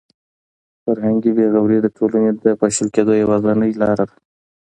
[0.83, 4.15] فرهنګي بې غوري د ټولنې د پاشل کېدو یوازینۍ لاره ده.